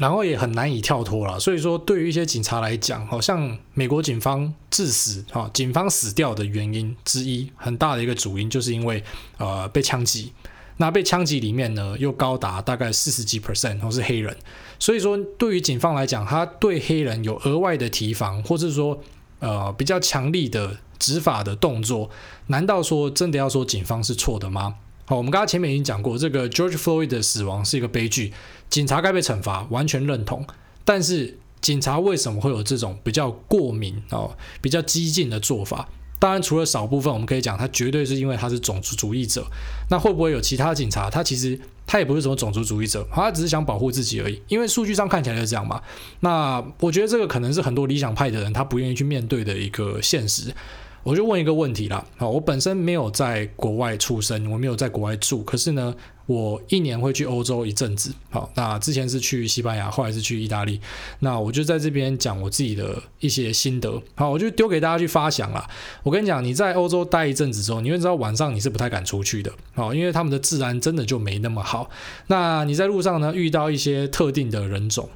[0.00, 9.04] 然后也很难以跳脱了，所以说对于一些警察来讲，好像美国警方致死啊，警方死掉的原因之一，很大的一个主因就是因为
[9.36, 10.32] 呃被枪击，
[10.78, 14.34] 那被枪击里面呢又高达大概四十几 percent 都是黑人，
[14.78, 18.98] 所以说对于警方来讲，他对黑人有额外的提防，或者说
[19.40, 22.08] 呃比较强力的执法的动作，
[22.46, 24.76] 难道说真的要说警方是错的吗？
[25.10, 28.32] 好，我们刚刚前面已经讲过，这个 George Floyd 的死亡是一个悲剧，
[28.68, 30.46] 警察该被惩罚，完全认同。
[30.84, 35.88] 但是警察为什么会有这种比较过敏哦、比较激进的做法？
[36.20, 39.44] 当然，除了少部分，我们可以讲，他绝对是因为他是种族主义者。
[39.88, 41.10] 那会不会有其他警察？
[41.10, 44.40] 他其实他也不是什么种族主义者，他只是想保护自己而已。
[44.46, 45.82] 因为数据上看起来是这样嘛。
[46.20, 50.54] 那我觉得这个可能是很多理想派的人他不愿意去面对的一个现实。
[51.02, 55.94] 我就问一个问题啦，好，我本身没有在国外出生，我没有在国外住，可是呢，
[56.26, 60.78] 我一年会去欧洲一阵子，好，那之前是去西班牙，后来是去意大利，
[61.20, 65.66] 那我就在这边讲我自己的一些心得，好，我就丢给大家去发想啦。
[66.02, 71.88] 我跟你讲，你在欧洲待一阵子之后，你会知道晚上你是不太敢出去的，好，因为他们的治安真的就没那么好。
[72.26, 75.08] 那你在路上呢，遇到一些特定的人种，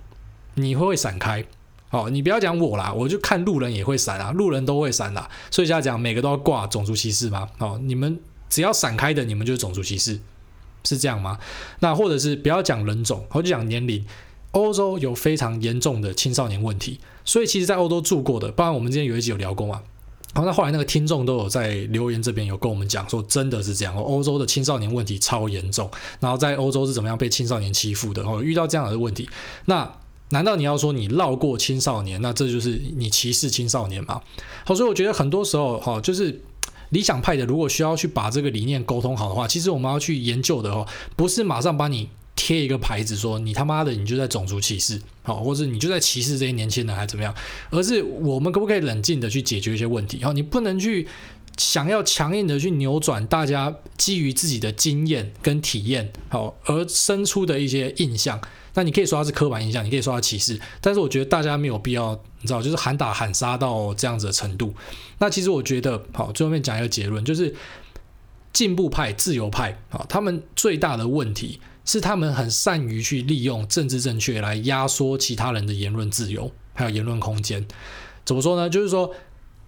[0.54, 1.44] 你会不会闪开。
[1.94, 7.48] 哦，你不要讲我啦，我就看路人也会闪啊，路人都会闪啦，所以现在讲每个都要挂种族歧视吗？
[7.58, 8.18] 哦，你们
[8.50, 10.18] 只要闪开的，你们就是种族歧视，
[10.82, 11.38] 是这样吗？
[11.78, 14.04] 那或者是不要讲人种，我就讲年龄，
[14.50, 19.80] 欧洲有非常严重的青少年问题，所以其实，在欧洲住过的，包括我们之前有一集有聊过嘛，
[20.34, 29.28] 然后那后来那个听众都有在留言这边有跟我们讲说，真的是这样，欧洲的青少年问题超严重，然后在欧洲是怎么样被青少年欺负的，哦，遇到这样的问题，
[29.66, 29.88] 那
[30.30, 34.20] 难道你要说你绕过青少年，那这就是你歧视青少年吗？
[34.64, 36.40] 好，所以我觉得很多时候哈，就是
[36.90, 42.08] 理想派的，如果需要去把这个理念沟通好的话，其实我们要去研究的哦，不是马上把你。
[42.36, 47.32] 贴一个牌子说你他妈的你就在种族歧视，好，或者你就在歧视这些年轻人，还怎么样？
[47.70, 50.22] 而是我们可不可以冷静的去解决一些问题？
[50.22, 51.06] 好，你不能去
[51.56, 58.40] 想要强硬的去扭转大家基于自己的经验跟体验，好而生出的一些印象。
[58.74, 64.74] 那你可以说它是刻板印象，你可以说它歧视，但是我觉得大家没有必要，你知道，就是喊打喊杀到这样子的程度。
[65.18, 67.54] 那其实我觉得，好，最后面讲一个结论，就是
[68.52, 71.60] 进步派、自由派，啊，他们最大的问题。
[71.86, 77.62] 是他们很善于去利用政治正确来压缩其他人的言论自由，还有言论空间。
[78.24, 78.70] 怎么说呢？
[78.70, 79.14] 就是说，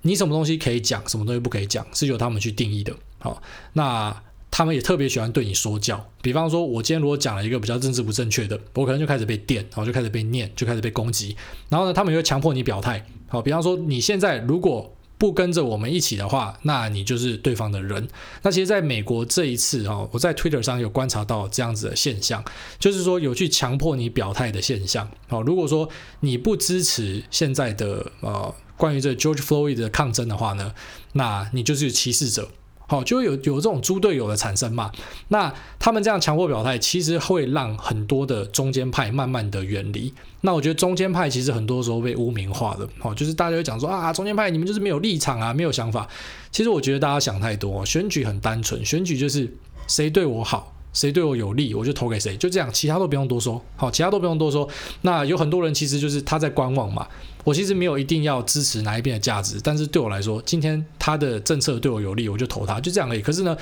[0.07, 2.95] 你什么东西可以讲，什么东西不可以讲，是由他们去定义的。
[3.19, 3.43] 好，
[3.73, 6.09] 那他们也特别喜欢对你说教。
[6.23, 11.37] 比方说，我今天如果讲了一个比较政治不正确的，我可能就开始被电，然后就开始被念，就开始被攻击。
[11.69, 13.05] 然后呢，他们又会强迫你表态。
[13.29, 18.07] 好，比方说，你现在如果不跟着我们一起的话，那你就是对方的人。
[18.43, 22.45] 那其实，在美国这一次啊，我在 Twitter 上有观察到这样子的现象，
[22.79, 25.11] 就是说有去强迫你表态的现象。
[25.27, 25.89] 好，如果说
[26.21, 30.73] 你不支持现在的呃关于这 George Floyd 的抗争的话呢，
[31.13, 32.49] 那你就是歧视者。
[32.89, 34.93] 好，就会有有这种猪队友的产生嘛。
[35.27, 40.15] 那他们这样强迫表态，其实会让很多的中间派慢慢的远离。
[40.43, 46.07] 那我觉得中间派其实很多时候被污名化的，好，就是大家会讲说啊，中间派你们就是没有立场啊，没有想法。
[46.53, 49.53] 其实我觉得大家想太多，选举很单纯，选举就是
[49.89, 50.76] 谁对我好。
[50.97, 53.63] 谁对我有利，我就投给谁，就这样，其他都不用多说。
[53.77, 54.67] 好，其他都不用多说。
[55.03, 57.07] 那有很多人其实就是他在观望嘛。
[57.45, 63.21] 我其实没有一定要支持哪一边的价值，但是对我来说，今天他的政策对我有利，我就投他，就这样而已。
[63.21, 63.55] 可是呢，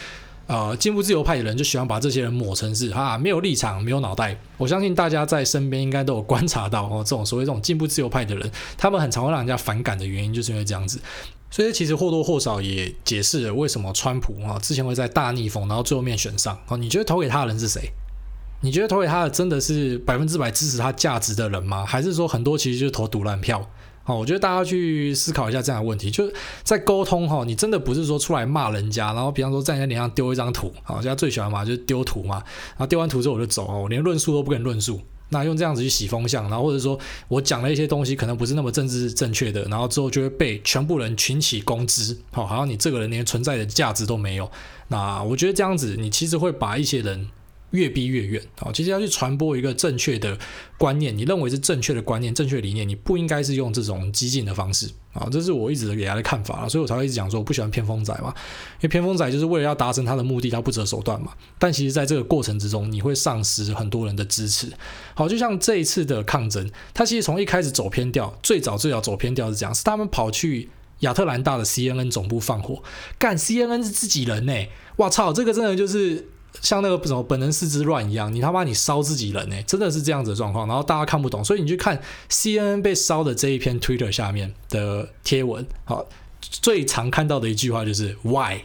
[0.47, 4.39] 呃，进步自由派的人就喜欢把这些人抹成是啊，没有立场，没有脑袋。
[4.57, 11.01] 我相信大家在身边应该都有观察到哦，这种所谓这种进步自由派的人，他们很常会让人家反感的原因，就是因为这样子。
[11.55, 16.59] 所以其实或多或少也解释了为什么川普啊之前会在大逆风，然后最后面选上。
[16.67, 17.93] 哦，你觉得投给他的人是谁？
[18.61, 21.87] 你觉得投给他的真的是百分之百支持他价值的人吗？
[21.87, 23.71] 还是说很多其实就是投赌烂票？
[24.03, 35.01] 好，我觉得大家去思考一下这样的问题，就是在沟通哈，你真的不是说出来骂人家，然后比方说在人家脸上丢一张图，好，人家最喜欢嘛就是丢图嘛，然后丢完图之后我就走，我连论述都不跟论述。
[35.31, 44.51] 那用这样子去洗风向，然后或者说我讲了一些东西可能不是那么政治正确的，然后之后就会被全部人群起攻之，好，好像你这个人连存在的价值都没有。
[44.89, 47.29] 那我觉得这样子，你其实会把一些人。
[47.75, 48.71] 越逼越远啊！
[48.73, 50.39] 其实要去传播一个正确的
[50.79, 55.27] 观念，你认为是正确的观念、正确理念，你不应该是用这种激进的方式啊！
[55.29, 58.33] 这是我一直给他的看法，所以我才会一直讲说我不喜欢偏锋仔嘛，
[58.77, 61.33] 因为偏锋仔就是为了要达成他的目的，他不择手段嘛。
[61.59, 64.73] 但其实在这个过程之中，你会丧失很多人的支持。
[65.15, 70.69] 好，就像这一次的抗争，他其实从一开始走偏调，最早最早走偏调是这样，是他们跑去
[71.01, 72.85] 亚特兰大的 CNN 总部放火，
[73.19, 76.29] 干 CNN 是自己人呢、欸，哇操，这个真的就是。
[76.61, 86.07] 像那个什么本能寺之乱一样，你他妈你烧自己人呢、真的是这样子的状况，然后大家看不懂，所以你去看 CNN 被烧的这一篇 Twitter 下面的贴文，好，
[86.41, 88.61] 最常看到的一句话就是 Why？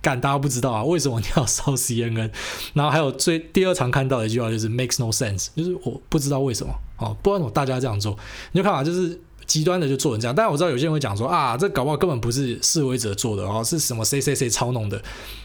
[0.00, 2.30] 干大家不知道啊，为什么你要烧 CNN？
[2.74, 8.16] 然后还有最第二常看到的一句话就是 Makes no sense，就是我不知道为什么，哦，不然我大家这样做，
[8.52, 9.20] 你就看啊，就是。
[9.48, 15.02] 极端的就做成这样，但我知道有些人会讲说啊，这搞不好根本不是示威者做的哦，是什么谁谁谁操弄的。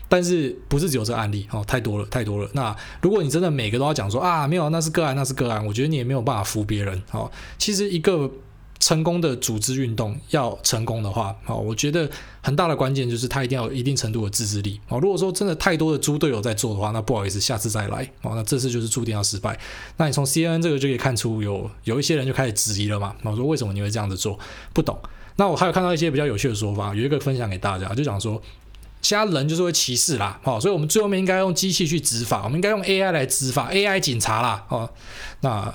[0.07, 2.47] 但是不是只有这案例哦，太多了太多了。
[2.53, 7.31] 那如果你真的每个都要讲说啊，没有，那是个案，那是个案，我觉得你也没有办法服别人哦。
[7.57, 8.29] 其实一个。
[8.79, 12.09] 成功的组织运动要成功的话，好，我觉得
[12.41, 14.77] 很大的关键就是他一定要有一定程度的自制力。
[14.87, 18.09] 好，如果说真的太多的猪队友在做的话，那不好意思，下次再来。
[18.21, 19.57] 好，那这次就是注定要失败。
[19.95, 23.15] 那你从 CNN 这个就可以看出有有一些人就开始质疑了嘛。
[23.23, 24.37] 我说为什么你会这样子做？
[24.73, 24.99] 不懂。
[25.37, 28.41] 那我还有看到一些比较有趣的说法，有一个分享给大家，就讲说，
[29.01, 30.37] 其他人就是会歧视啦。
[30.43, 34.65] 好，所以我们最后面应该用机器去执法，我们应该用 AI 来执法，AI 警察啦。
[34.67, 34.89] 哦，
[35.39, 35.73] 那。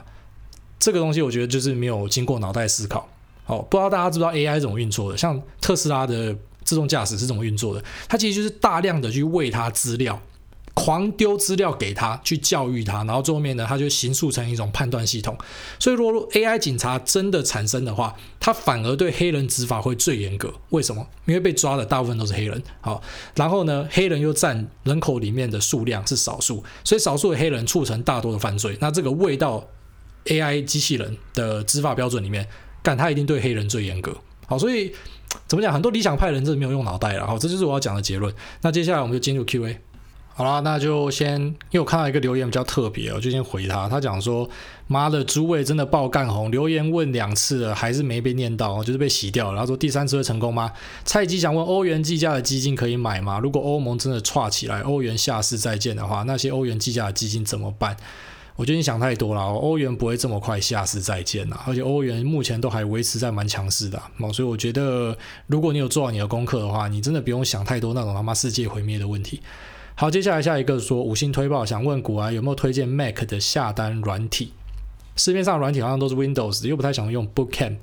[0.78, 3.08] 这个东西我觉得就是没有经过脑袋思考，
[3.46, 5.16] 哦，不知道大家知不知道 AI 怎么运作的？
[5.18, 7.82] 像特斯拉的自动驾驶是怎么运作的？
[8.08, 10.20] 它其实就是大量的去喂它资料，
[10.74, 15.36] 狂丢资料给它，去教育它，然后最后面呢，它就形塑成一种判断系统。
[15.80, 20.52] 所以，如果 AI 警察真的产生的话，它反而对黑人执法会最严格。
[20.68, 21.04] 为什么？
[21.26, 23.02] 因为被抓的大部分都是黑人，好，
[23.34, 28.76] 然后呢，黑人又占人口里面的数量是少数，所以少数的黑人促成大多的犯罪。
[28.80, 29.66] 那这个味道。
[30.28, 32.46] AI 机器人的执法标准里面，
[32.82, 34.16] 干他一定对黑人最严格。
[34.46, 34.92] 好，所以
[35.46, 35.72] 怎么讲？
[35.72, 37.26] 很多理想派人真的没有用脑袋了。
[37.26, 38.32] 好，这就是我要讲的结论。
[38.62, 39.78] 那接下来我们就进入 Q&A。
[40.34, 43.88] 好啦，那就先，因为我看到一个留言比较特别，我就先回他。
[43.88, 44.48] 他讲说
[44.86, 50.70] ：“妈的，诸位真的爆干红，留言问两次了，还是没被念到，就是被洗掉了。”他说：“第三次会成功吗？”
[51.04, 53.40] 菜鸡想问：欧元计价的基金可以买吗？
[53.40, 57.96] 如果欧盟真的串起来，欧元下市再见的话，那些欧元计价的基金怎么办？
[58.59, 65.16] 我觉得你想太多了，欧元不会这么快下市再见呐，而且欧元目前都还维持在蛮强势的，所以我觉得
[65.47, 69.40] 如果你有做好你的功课的话，你真的不用想太多那种他妈世界毁灭的问题。
[69.94, 74.53] 好，接下来下一个说五星推爆，想问股癌有没有推荐 Mac 的下单软体？
[75.14, 77.77] 市面上软体好像都是 Windows，又不太想用 bookcam。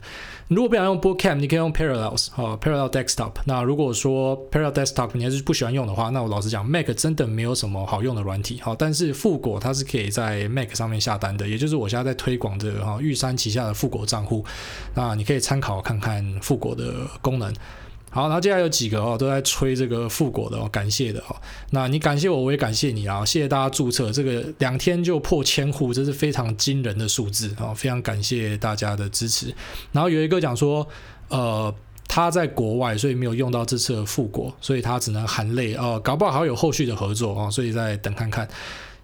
[0.48, 3.32] 如果不想用 Bootcamp，你可以用 Parallels 哦，Parallel Desktop。
[3.46, 8.62] 那如果说 Parallel Desktop 你还是不喜欢用的话，那我老实讲，Mac 真的没有什么好用的软体。
[8.62, 14.46] 好，但是富果它是可以在 Mac 上面下单的，也就是我现在在推广的哈玉山旗下的富果账户。
[14.94, 17.52] 那你可以参考看看富果的功能。
[18.16, 21.36] 好，然后接下来有几个哦，都在吹这个富果的哦，感谢的哦。
[21.72, 23.26] 那你感谢我，我也感谢你啊！
[23.26, 27.74] 谢谢大家注册，这个两天就破千户，这是非常惊人的数字啊！
[27.74, 29.54] 非常感谢大家的支持。
[29.92, 30.88] 然后有一个讲说，
[31.28, 31.76] 呃，
[32.08, 38.48] 他在国外，所以没有用到这次的富果，所以他只能含泪哦，搞不好还有后续的合作哦，所以再等看看。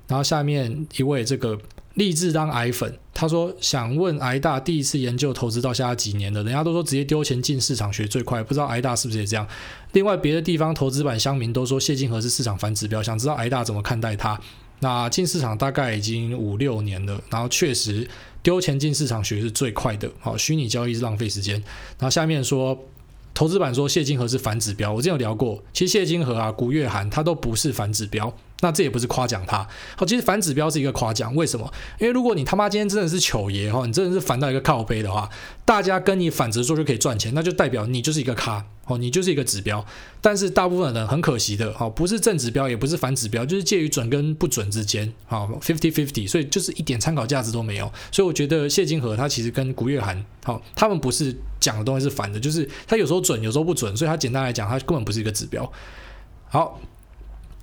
[0.07, 1.59] 然后下面一位这个。
[1.95, 6.41] 立志当癌粉，他说想问癌大第一次研究投资到现在几年了？
[6.43, 9.47] 人家都说直接丢钱进市场学最快，不知道癌大是不是也这样？
[9.91, 14.39] 另外别的地方投资版乡民都说谢金河是市场反指标，想知道癌大怎么看待他？
[14.79, 18.07] 那进市场大概已经五六年了，然后确实
[18.41, 20.09] 丢钱进市场学是最快的。
[20.19, 21.55] 好，虚拟交易是浪费时间。
[21.99, 22.77] 然后下面说。
[23.33, 29.67] 投资版说谢金河是反指标，我之前有聊过，其实谢金河啊、古月涵他都不是反指标，那这也不是夸奖他。
[29.95, 31.71] 好，其实反指标是一个夸奖，为什么？
[31.99, 35.29] 因为如果你他妈今天真的是糗爷哈，你真的是反到一个靠背的话，
[35.65, 38.65] 大家跟你反着做就可以赚钱，那就代表你就是一个咖。
[38.85, 39.85] 哦，你就是一个指标，
[40.19, 47.89] 但是大部分人很可惜的，哦，不是正指标，也不是反指标，就是介于准跟不准之间，啊，fifty fifty，所以就是一点参考价值都没有。
[48.11, 55.71] 所以我觉得谢金河他其实跟古月涵，好，他们不是讲的东西是反的，就是他有时候准，有时候不准，所以他简单来讲，他根本不是一个指标。
[56.49, 56.81] 好。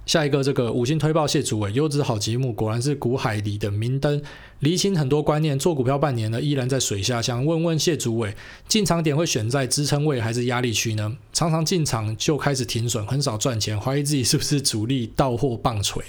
[0.08, 4.22] 下一个这个五星推报谢主委，优质好节目，果然是股海里的明灯，
[4.60, 5.58] 厘清很多观念。
[5.58, 7.20] 做股票半年了，依然在水下。
[7.20, 8.34] 想问问谢主委，
[8.66, 11.14] 进场点会选在支撑位还是压力区呢？
[11.34, 16.02] 常常进场就开始停损，很少赚钱，怀疑自己是不是主力到货棒槌。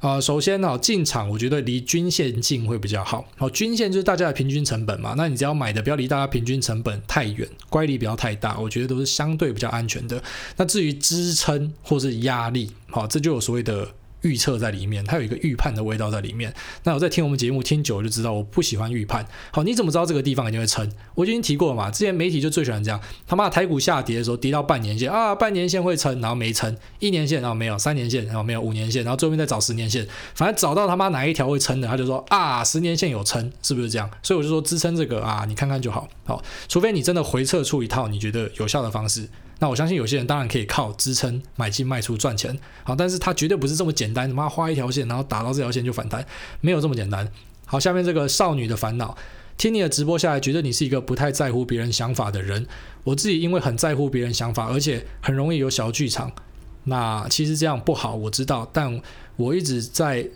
[0.00, 3.26] 啊、首先呢、哦，进场我觉得离均线近会比较好。
[3.36, 5.14] 好、哦，均线就是大家的平均成本嘛。
[5.16, 10.22] 那你只要买的不要离大家平均成本太远，乖离不要太大，我觉得都是相对比较安全的。
[10.56, 13.88] 那至于支撑或是压力，好、哦，这就有所谓的。
[14.22, 16.52] 预测在里面，它有一个预判的味道在里面。
[16.84, 19.26] 那我在听我们节目听久了就知道，我不喜欢预判。
[19.52, 20.90] 好，你怎么知道这个地方一定会撑？
[21.14, 34.10] 我已经提过了嘛，之前媒体就最喜欢这样，他妈台股下跌的时候跌到半年线啊，半年线会撑，然后没撑；一年线然后没有，三年线然后没有，五年线，然后最后面再找十年线，反正找到他妈哪一条会撑的，他就说啊，十年线有撑，是不是这样？
[34.22, 36.08] 所以我就说支撑这个啊，你看看就好。
[36.24, 39.28] 好，除非你真的回撤出一套你觉得有效的方式。
[39.60, 46.24] 那我相信有些人当然可以靠支撑买进卖出赚钱，好，但是他绝对不是这么简单，他妈画一条线，然后打到这条线就反弹，
[46.60, 47.30] 没有这么简单。
[47.66, 49.16] 好，下面这个少女的烦恼，
[49.56, 52.66] 听你的直播下来，觉得你是一个不太在乎别人想法的人。
[53.04, 56.32] 我自己因为很在乎别人想法，而且很容易有小剧场。
[56.84, 59.02] 那其实这样不好，我知道，但
[59.36, 60.26] 我一直在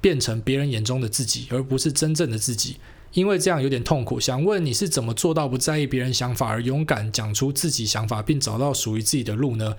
[0.00, 2.76] 变成别人眼中的自己，而不是真正的自己。
[3.12, 9.74] 因为这样有点痛苦，想问你是怎么做到不在意别人想法，而勇敢讲出自己想法，并找到属于自己的路呢？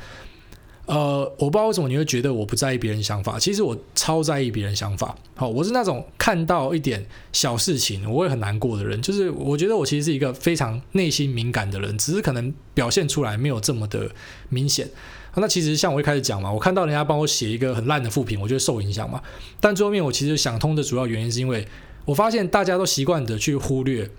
[0.88, 5.16] 呃，我不知道为什么你会觉得我不在意别人想法，其实我超在意别人想法。
[5.36, 14.12] 好，我是那种看到一点小事情我会很难过的人，就是我觉得我其实是一个非常内心敏感的人，只是可能表现出来没有这么的
[14.50, 14.90] 明显。
[15.36, 19.22] 那其实像我一开始讲嘛，我看到人家帮我写一个很烂的副评，我就会受影响嘛。
[19.62, 21.66] 但最后面我其实想通的主要原因是因为。
[22.06, 24.10] 我发现大家都习惯的去忽略，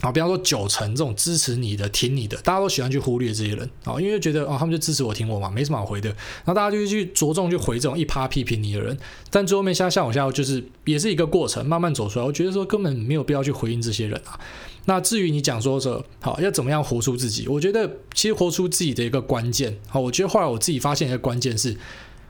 [0.00, 6.08] 啊，比方说九成这种支持你的、挺你的，大家都喜欢去忽略这些人，啊，因为觉得哦，他们就支持我、挺我嘛，没什么好回的。
[6.08, 8.96] 然后大家就去着重去回这种一趴批评你的人，
[9.30, 12.24] 但最后面像像我现在就是也是一个过程，慢慢走出来。
[12.24, 14.38] 我觉得说根本没有必要去回应这些人啊。
[14.88, 21.76] 那至于你讲说这好要怎么样活出自己，我觉得其实活出自己的一个关键，好，我觉得后来我自己发现一个关键是，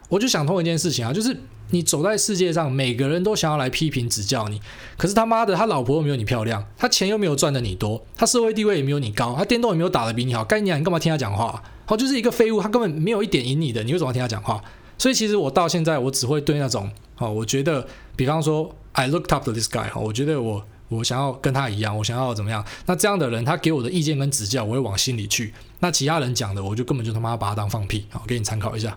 [0.09, 1.37] 我就想通一件事情啊，就是。
[1.71, 4.61] 你走在世界上，每个人都想要来批评指教你，
[4.97, 11.61] 可是他妈的，他老婆又没有你漂亮，他钱又没有赚的你多，他社会地位也没有你高，他电动也没有打得比你好，该你啊，你干嘛听他讲话？
[11.85, 14.62] 好，就是一个废物，他根本没有一点赢你的，你为什么要听他讲话？
[14.97, 22.64] 所以其实我到现在，我只会对那种，好，我觉得，比方说，I looked up to this guy，哈，我觉得我我想要跟他一样，我想要怎么样？
[22.87, 25.53] 那这样的人，他给我的意见跟指教，我会往心里去。
[25.81, 28.07] 那其他人讲的，我就根本就他妈把他当放屁。
[28.11, 28.97] 好，给你参考一下。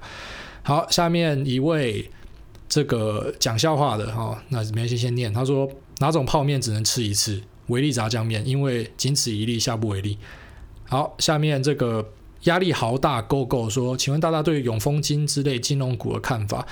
[0.63, 2.09] 好，下面一位
[2.67, 5.33] 这个讲笑话的哈、哦，那没关系，先念。
[5.33, 7.41] 他说哪种泡面只能吃一次？
[7.67, 10.17] 维力炸酱面，因为仅此一例，下不为例。
[10.85, 12.09] 好，下面这个。
[12.43, 16.65] 压力好大，Go Go 说，请问大家对永丰金之类金融股的看法？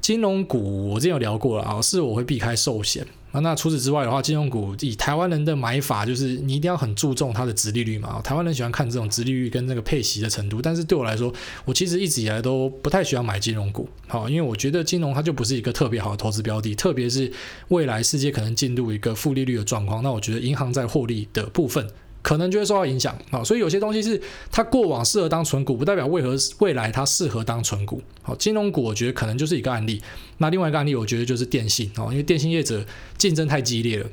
[0.00, 3.40] 金融股我之前有聊过了啊，是我会避开寿险啊。
[3.40, 8.20] 那除此之外的话，金融股以台湾人的买法，就是你一定要很注重它的殖利率嘛。
[8.22, 11.32] 台湾人喜欢看这种殖利率跟那个配息的程度，但是对我来说，
[11.64, 17.32] 我其实一直以来都不太喜欢买金融股，好，因为我觉得金融它就不是一个特别好的投资标的，特别是
[17.68, 21.88] 未来世界可能进入一个负利率的状况，那我觉得银行在获利的部分。
[22.22, 24.20] 可能就会受到影响啊，所以有些东西是
[24.50, 28.00] 它过往适合当存股，不代表为何未来它适合当存股。
[28.22, 30.00] 好，金融股我觉得可能就是一个案例。
[30.38, 32.84] 那另外一个案例，我觉得就是电信啊，因为电信业者
[33.18, 34.06] 竞争太激烈了，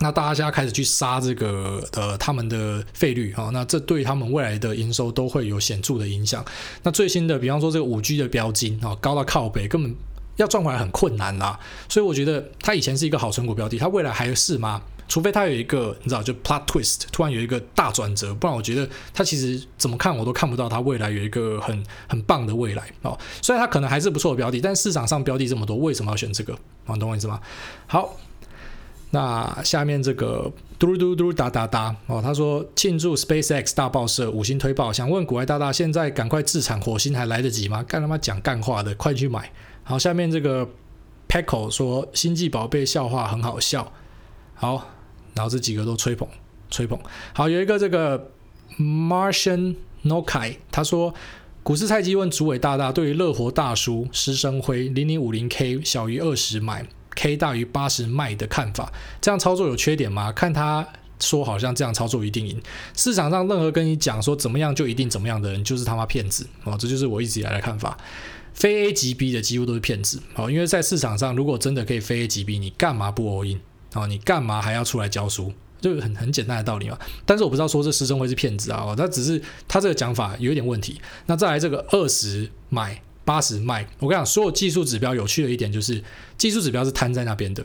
[0.00, 6.44] 那大家现在开始去杀这个呃他们的费率啊，那这对他们未来的营收都会有显著的影响。
[6.82, 9.94] 那最新的，比方说这个五 G 的标金啊，高到靠北，根本
[10.36, 11.58] 要赚回来很困难啦。
[11.88, 14.82] 所以我觉得它以前是一个好存股标的，它未来还是吗？
[15.14, 23.16] 除非它有一个，你知道，就 plot twist，突然有一个大转折，不然我觉得它其实怎么看我都看不到它未来有一个很很棒的未来哦。
[23.40, 26.52] 虽然它可能还是不错的标的，但市场上标的这么多，为什么要选这个？
[26.84, 27.40] 啊，懂我意思吗？
[27.86, 28.16] 好，
[29.12, 30.50] 那下面这个
[30.80, 37.84] 嘟嘟嘟哒哒哒哦，他说庆祝 SpaceX 大爆射五星推爆，想问股癌大大，现在赶快自产火星还来得及吗？
[37.84, 39.52] 干他妈讲干话的，快去买。
[39.84, 40.68] 好，下面这个
[41.28, 43.92] Pecco 说星际宝贝笑话很好笑。
[44.54, 44.90] 好。
[45.34, 46.28] 然后这几个都吹捧，
[46.70, 46.98] 吹捧。
[47.32, 48.30] 好，有一个这个
[48.78, 51.14] Martian Nokai，他说
[51.62, 60.30] 股市菜鸡问主委大大，对于乐活大叔施生辉零零五零 K 小于二十买，K 大于八十卖的看法，这样操作有缺点吗？
[60.30, 60.86] 看他
[61.20, 62.60] 说好像这样操作一定赢，
[62.94, 67.96] 市场上任何跟你讲说怎么样就一定怎么样的人，就是他妈骗子哦，这就是我一直以来的看法。
[68.52, 73.60] 非 A 级 B 的几乎都是骗子哦，因为在市场上如果真的可以非 A 级 B，你干嘛不 all in？
[73.94, 75.52] 哦，你干嘛还要出来教书？
[75.80, 76.98] 就很很简单的道理嘛。
[77.26, 81.00] 但是我不知道说这师生会是骗子啊，他只是他这个讲法有一点问题。
[81.26, 86.02] 那再来这个二十买八十卖，我跟你讲，所有技术指标有趣的一点就是
[86.38, 87.64] 技术指标是摊在那边的。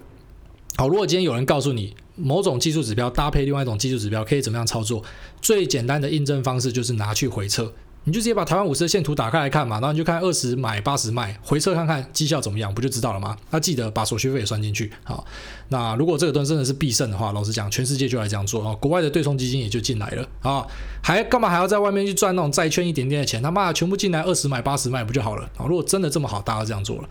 [0.75, 5.03] 好，如果今天有人告诉你某种技术指标搭配另外一种技术指标可以怎么样操作，
[5.41, 7.73] 最简单的印证方式就是拿去回测。
[8.10, 13.38] 你就直接把台湾五十的线图打开来看嘛，然后你就看二十买八十卖，回测看看绩效怎么样，不就知道了吗？
[13.51, 14.91] 那记得把手续费也算进去。
[15.03, 15.24] 好，
[15.68, 20.66] 那如果这个盾真的是必胜的话，老实讲，全世界就来这样做啊，国外的对冲基金也就进来了啊，
[21.03, 23.39] 还干嘛还要在外面去赚那种债券一点点的钱？
[23.43, 25.43] 他妈的，全部进来二十买八十卖不就好了？
[25.55, 27.10] 啊，如果真的这么好，大家这样做了。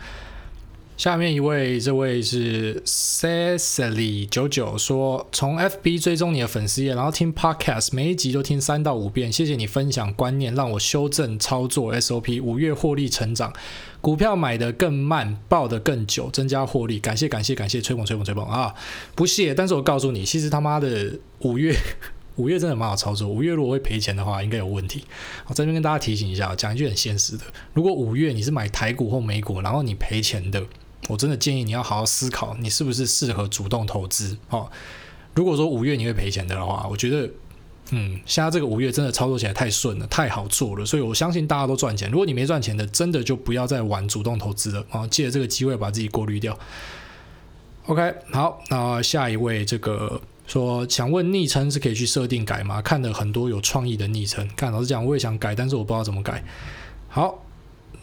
[0.98, 9.30] 下面一位，这位是 Cecily 九九说，从 FB 追踪你的粉丝页，然后听 Podcast，每一集都听三到五遍。
[9.30, 12.42] 谢谢你分享观念，让我修正操作 SOP。
[12.42, 13.52] 五月获利成长，
[14.00, 16.98] 股票买得更慢，报得更久，增加获利。
[16.98, 18.74] 感谢感谢感谢，吹捧吹捧吹捧啊！
[19.14, 21.72] 不谢，但是我告诉你，其实他妈的五月
[22.34, 23.28] 五月真的蛮好操作。
[23.28, 25.04] 五月如果会赔钱的话，应该有问题。
[25.46, 30.66] 我这边跟大家提醒一下，讲一句很现实的，如果五月你是买台股或美股，然后你赔钱的。
[31.08, 34.70] 我真的建议你要好好思考，你是不是适合主动投资哦。
[35.34, 37.30] 如果说五月你会赔钱的话，我觉得，
[37.90, 42.10] 嗯，现在这个五月真的操作起来太顺了，太好做了，所以我相信大家都赚钱。
[42.10, 45.06] 如果你没赚钱的，真的就不要再玩主动投资了啊！
[45.06, 46.58] 借着这个机会把自己过滤掉。
[47.86, 52.82] OK，好，那下一位这个说想问昵称是可以去设定改吗？
[52.82, 56.44] 看了很多有创意的昵称，看老实讲我也想改，但是我不知道怎么改。
[57.08, 57.42] 好。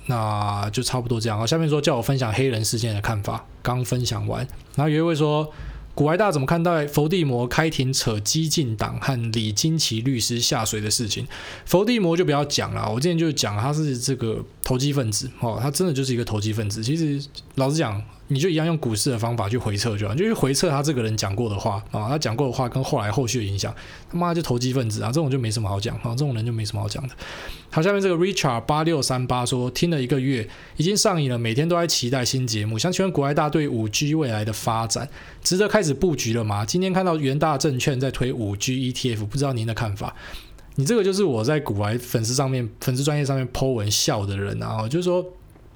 [0.07, 1.37] 那就差不多这样。
[1.37, 4.47] 好，下面说叫我分享黑人事件的看法，刚分享完。
[4.75, 5.51] 然后有一位说，
[5.93, 11.27] 古埃大怎么看待伏地魔开庭扯激进党和李金奇律师下水的事情？
[11.65, 16.83] 伏地魔就不要讲了，我之前就讲他是这个投机分子哦，他真的就是一个投机分子。
[16.83, 17.25] 其实
[17.55, 18.01] 老实讲。
[18.27, 23.71] 你就一样用股市的方法去回测就好，就去回测他这个人讲过的话啊，他讲过的话跟后来后续的影响，
[24.09, 27.13] 他妈就投机分子啊，这种就没什么好讲啊，这种人就没什么好讲的。
[27.69, 30.47] 好，下面这个 Richard 八六三八说，听了一个月，
[30.77, 32.79] 已经上瘾了，每天都在期待新节目。
[32.79, 35.07] 想请问国外大对五 G 未来的发展
[35.43, 36.65] 值得开始布局了吗？
[36.65, 40.15] 今天看到元大证券在推五 G ETF，不知道您的看法？
[40.77, 45.23] 你这个就是我在股癌粉丝上面粉丝专业上面 po 文笑的人啊，就是说。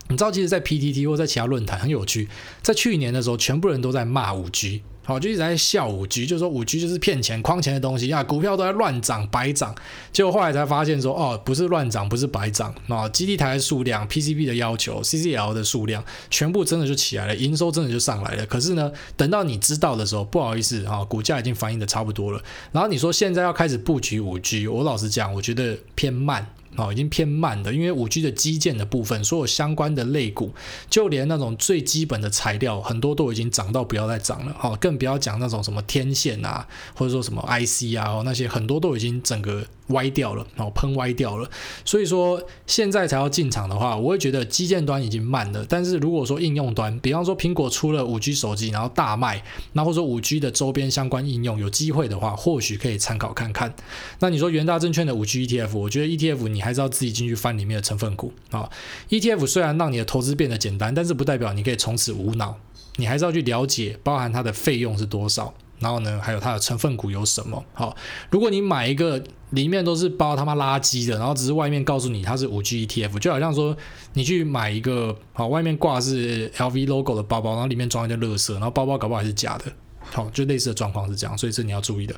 [0.09, 2.27] 你知道，其实，在 PTT 或在其他论坛很有趣，
[2.63, 4.81] 在去年的时候，全部人都在骂五 G。
[5.05, 9.73] 好，就一直在笑五 G，就说五 G 就是骗钱、诓钱的东西啊，股票都在乱涨、白涨。
[10.11, 18.45] 结果后来才发现说，哦，不是乱涨，不是白涨啊，基地台的数量、PCB 的要求、CCL 的数量，全部真的就起来了，营收真的就上来了。
[18.45, 22.41] 可是呢，等到你知道的时候，不好意思啊，股价已经反映的差不多了。
[22.71, 26.47] 然后你说现在要开始布局五 G，我老实讲，我觉得偏慢。
[26.79, 30.53] 哦，已经偏慢的，因为五 G 的基建的部分，所有相关的类股，
[30.89, 34.55] 就连那种最基本的材料，很多都已经涨到不要再涨了。
[34.57, 39.65] 好，更不要讲那种什么天线啊，或者说什么 IC 啊，那些很多都已经整个。
[39.89, 41.49] 歪掉了，然后喷歪掉了，
[41.85, 45.65] 所以说现在才要进场的话，我会觉得基建端已经慢了。
[45.67, 53.73] 但是如果说应用端，比方说苹果出了五 G 手机，然后大卖，那或者说五 G 的周边相关应用有机会的话，或许可以参考看看。
[54.19, 58.69] 那你说元大证券的五 G ETF，我觉得 ETF 你还是要自己进去翻里面的成分股啊。
[59.09, 62.55] ETF 虽然让你的投资变得简单，但是不代表你可以从此无脑，
[62.97, 65.53] 你还是要去了解，包含它的费用是多少。
[65.79, 67.63] 然后呢，还有它的成分股有什么？
[67.73, 67.95] 好，
[68.29, 69.21] 如果你买一个
[69.51, 73.75] 里面都是包他妈垃圾的，然后只是外面告诉你它是五 G ETF，就好像说
[74.13, 79.65] 你去买一个好，外面挂是 LV logo 的包包，然后里面装一堆垃圾，然后包包搞不好还是假的，
[80.11, 82.15] 好，就类似的状况是这样，所以这你要注意的。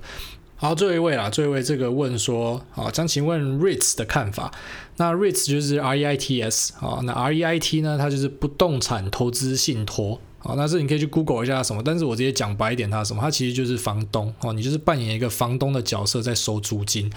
[0.55, 4.51] 好，最后一位啦，最后一位这个问说，好，想请问 REITs 的看法？
[4.97, 10.21] 那 REITs 就是 R E I T S 啊，那 R E I T 呢，它就是不动产投资信托。
[10.43, 13.21] 好，那这你可以去 Google 一下什么，但是我直接讲白一点，它什么？
[13.21, 17.07] 它其实就是房东哦，你就是扮演一个房东的角色在收租金。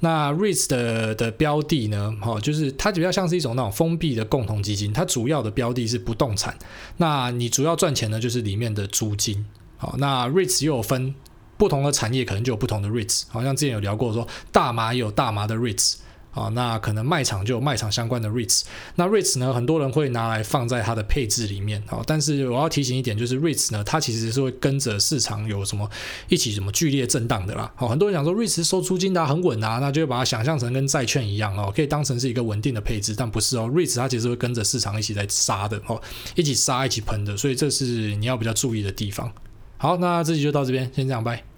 [0.00, 2.14] 那 REITs 的的标的呢？
[2.20, 6.54] 哈，就是它比较像是一种那种封闭的共同基金，它主要的标的是不动产。
[6.98, 9.46] 那你主要赚钱呢，就是里面的租金。
[9.78, 11.14] 好，那 REITs 又有分
[11.56, 13.22] 不同的产业，可能就有不同的 REITs。
[13.28, 15.94] 好像之前有聊过说，大麻有大麻的 REITs。
[16.34, 18.62] 啊，那可能卖场就有卖场相关的 REITs，
[18.96, 21.82] 那 REITs 呢，很多人会拿来放在它的配置里面。
[21.86, 25.88] 好，但是我要提醒一点，就是 REITs 呢，它其实是会跟着市场有什么
[26.28, 27.72] 一起什么剧烈震荡的啦。
[27.76, 36.00] 好，很多人讲说 REITs 收租金的很稳啊，那就会把它想象成跟债券一样哦，可以当成是一个稳定的配置，但不是哦，REITs 它其实会跟着市场一起在杀的哦，
[36.34, 39.32] 一起杀一起喷的，所以这是你要比较注意的地方。
[39.76, 41.53] 好，那这集就到这边，先这样，拜。